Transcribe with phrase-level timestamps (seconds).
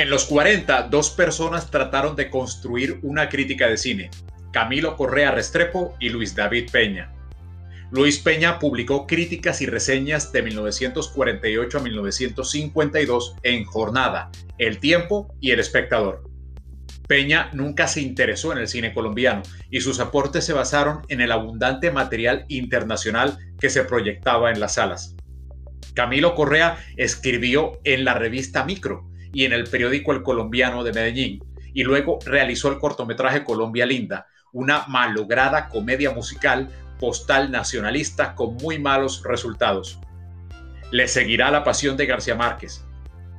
[0.00, 4.10] En los 40, dos personas trataron de construir una crítica de cine,
[4.50, 7.12] Camilo Correa Restrepo y Luis David Peña.
[7.90, 15.50] Luis Peña publicó críticas y reseñas de 1948 a 1952 en Jornada, El Tiempo y
[15.50, 16.24] El Espectador.
[17.06, 21.30] Peña nunca se interesó en el cine colombiano y sus aportes se basaron en el
[21.30, 25.14] abundante material internacional que se proyectaba en las salas.
[25.92, 31.44] Camilo Correa escribió en la revista Micro y en el periódico El Colombiano de Medellín
[31.72, 36.68] y luego realizó el cortometraje Colombia Linda, una malograda comedia musical
[36.98, 39.98] postal nacionalista con muy malos resultados.
[40.90, 42.84] Le seguirá la pasión de García Márquez,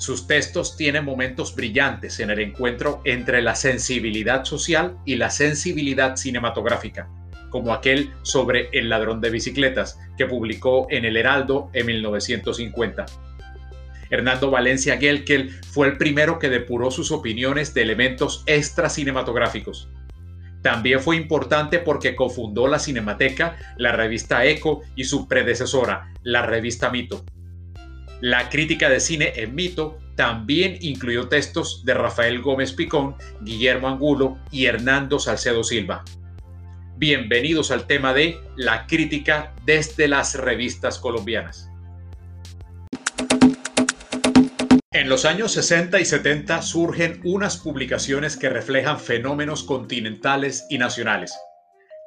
[0.02, 6.16] sus textos tienen momentos brillantes en el encuentro entre la sensibilidad social y la sensibilidad
[6.16, 7.08] cinematográfica,
[7.52, 13.06] como aquel sobre El ladrón de bicicletas que publicó en El Heraldo en 1950.
[14.12, 19.90] Hernando Valencia Gelkel fue el primero que depuró sus opiniones de elementos extra cinematográficos.
[20.62, 26.92] También fue importante porque cofundó la Cinemateca, la revista Eco y su predecesora, la revista
[26.92, 27.26] Mito.
[28.20, 34.38] La crítica de cine en Mito también incluyó textos de Rafael Gómez Picón, Guillermo Angulo
[34.52, 36.04] y Hernando Salcedo Silva.
[36.98, 41.71] Bienvenidos al tema de la crítica desde las revistas colombianas.
[44.92, 51.34] En los años 60 y 70 surgen unas publicaciones que reflejan fenómenos continentales y nacionales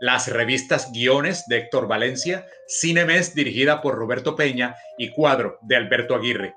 [0.04, 6.14] las revistas Guiones de Héctor Valencia, Cinemes dirigida por Roberto Peña y Cuadro de Alberto
[6.14, 6.54] Aguirre.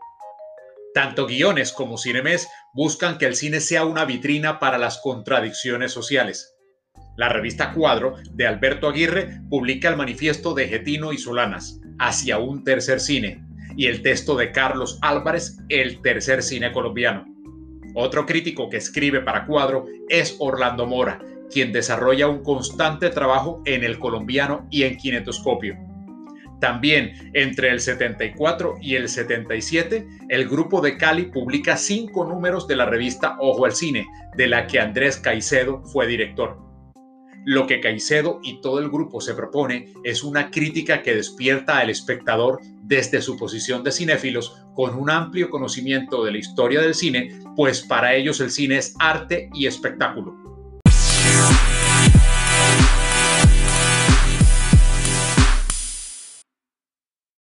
[0.94, 6.56] Tanto Guiones como Cinemes buscan que el cine sea una vitrina para las contradicciones sociales.
[7.16, 12.66] La revista Cuadro de Alberto Aguirre publica el manifiesto de Getino y Solanas, Hacia un
[12.66, 13.47] tercer cine,
[13.78, 17.26] y el texto de Carlos Álvarez, El tercer cine colombiano.
[17.96, 23.84] Otro crítico que escribe para Cuadro es Orlando Mora, quien desarrolla un constante trabajo en
[23.84, 25.78] el colombiano y en kinetoscopio.
[26.60, 32.76] También entre el 74 y el 77, el grupo de Cali publica cinco números de
[32.76, 36.58] la revista Ojo al Cine, de la que Andrés Caicedo fue director.
[37.46, 41.90] Lo que Caicedo y todo el grupo se propone es una crítica que despierta al
[41.90, 47.40] espectador desde su posición de cinéfilos con un amplio conocimiento de la historia del cine,
[47.56, 50.48] pues para ellos el cine es arte y espectáculo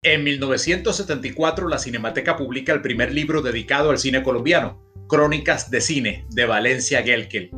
[0.09, 6.25] En 1974, la Cinemateca publica el primer libro dedicado al cine colombiano, Crónicas de Cine,
[6.29, 7.49] de Valencia Gelkel.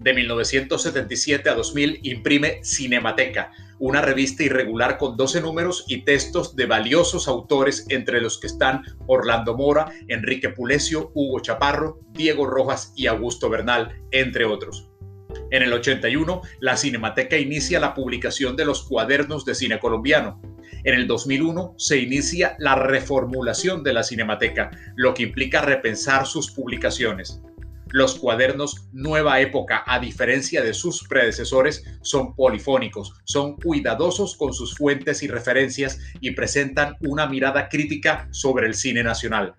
[0.00, 6.66] De 1977 a 2000 imprime Cinemateca, una revista irregular con 12 números y textos de
[6.66, 13.06] valiosos autores, entre los que están Orlando Mora, Enrique Pulesio, Hugo Chaparro, Diego Rojas y
[13.06, 14.88] Augusto Bernal, entre otros.
[15.50, 20.40] En el 81, la Cinemateca inicia la publicación de los cuadernos de cine colombiano,
[20.84, 26.50] en el 2001 se inicia la reformulación de la Cinemateca, lo que implica repensar sus
[26.50, 27.40] publicaciones.
[27.94, 34.76] Los cuadernos Nueva Época, a diferencia de sus predecesores, son polifónicos, son cuidadosos con sus
[34.76, 39.54] fuentes y referencias y presentan una mirada crítica sobre el cine nacional.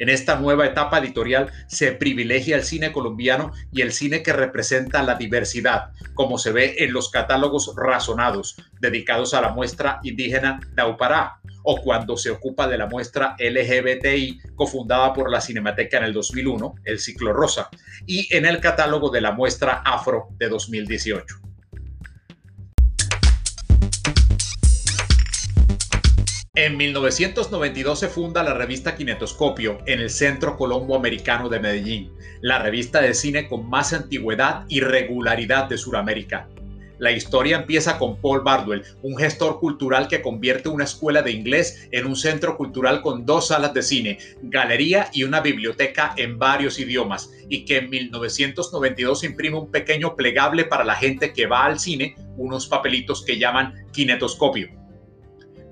[0.00, 5.02] En esta nueva etapa editorial se privilegia el cine colombiano y el cine que representa
[5.02, 11.40] la diversidad, como se ve en los catálogos razonados dedicados a la muestra indígena Daupará,
[11.64, 16.76] o cuando se ocupa de la muestra LGBTI cofundada por la Cinemateca en el 2001,
[16.84, 17.68] el ciclo rosa,
[18.06, 21.49] y en el catálogo de la muestra Afro de 2018.
[26.62, 32.12] En 1992 se funda la revista Kinetoscopio en el Centro Colombo Americano de Medellín,
[32.42, 36.50] la revista de cine con más antigüedad y regularidad de Sudamérica.
[36.98, 41.88] La historia empieza con Paul Bardwell, un gestor cultural que convierte una escuela de inglés
[41.92, 46.78] en un centro cultural con dos salas de cine, galería y una biblioteca en varios
[46.78, 51.80] idiomas, y que en 1992 imprime un pequeño plegable para la gente que va al
[51.80, 54.79] cine, unos papelitos que llaman kinetoscopio.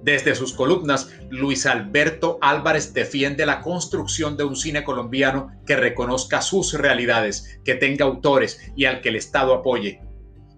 [0.03, 6.41] Desde sus columnas, Luis Alberto Álvarez defiende la construcción de un cine colombiano que reconozca
[6.41, 10.01] sus realidades, que tenga autores y al que el Estado apoye.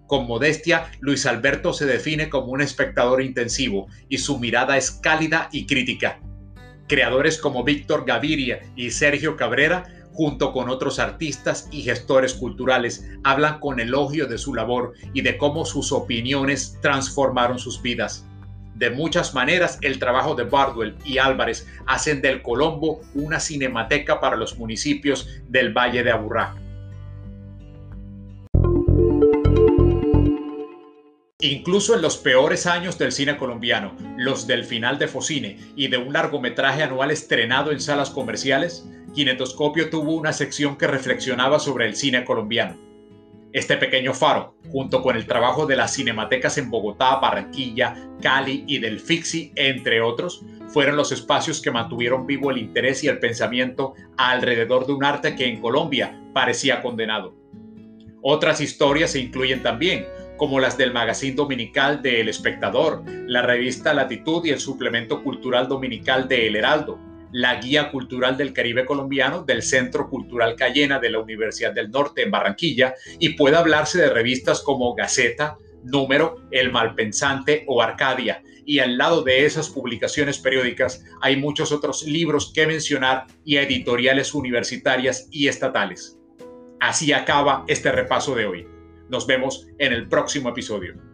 [0.07, 5.49] Con modestia, Luis Alberto se define como un espectador intensivo y su mirada es cálida
[5.51, 6.19] y crítica.
[6.87, 13.59] Creadores como Víctor Gaviria y Sergio Cabrera, junto con otros artistas y gestores culturales, hablan
[13.59, 18.27] con elogio de su labor y de cómo sus opiniones transformaron sus vidas
[18.81, 24.35] De muchas maneras, el trabajo de Bardwell y Álvarez hacen del Colombo una cinemateca para
[24.35, 26.55] los municipios del Valle de Aburrá.
[31.41, 35.97] Incluso en los peores años del cine colombiano, los del final de Focine y de
[35.97, 41.95] un largometraje anual estrenado en salas comerciales, Kinetoscopio tuvo una sección que reflexionaba sobre el
[41.95, 42.90] cine colombiano.
[43.53, 48.79] Este pequeño faro, junto con el trabajo de las cinematecas en Bogotá, Barranquilla, Cali y
[48.79, 53.93] del Fixi, entre otros, fueron los espacios que mantuvieron vivo el interés y el pensamiento
[54.15, 57.35] alrededor de un arte que en Colombia parecía condenado.
[58.21, 60.05] Otras historias se incluyen también,
[60.37, 65.67] como las del magazine dominical de El Espectador, la revista Latitud y el suplemento cultural
[65.67, 66.99] dominical de El Heraldo,
[67.31, 72.23] la guía cultural del Caribe colombiano del Centro Cultural Cayena de la Universidad del Norte
[72.23, 78.43] en Barranquilla y puede hablarse de revistas como Gaceta, Número, El Malpensante o Arcadia.
[78.65, 84.33] Y al lado de esas publicaciones periódicas hay muchos otros libros que mencionar y editoriales
[84.33, 86.17] universitarias y estatales.
[86.79, 88.67] Así acaba este repaso de hoy.
[89.09, 91.10] Nos vemos en el próximo episodio.